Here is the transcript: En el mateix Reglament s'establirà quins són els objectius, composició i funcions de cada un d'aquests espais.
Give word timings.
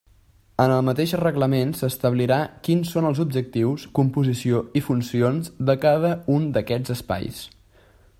En 0.63 0.71
el 0.75 0.85
mateix 0.85 1.11
Reglament 1.19 1.73
s'establirà 1.81 2.37
quins 2.67 2.93
són 2.95 3.09
els 3.09 3.21
objectius, 3.25 3.85
composició 3.99 4.63
i 4.81 4.83
funcions 4.87 5.53
de 5.69 5.77
cada 5.85 6.15
un 6.37 6.49
d'aquests 6.57 6.95
espais. 6.99 7.45